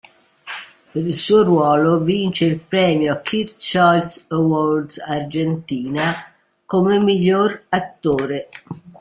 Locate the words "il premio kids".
2.45-3.55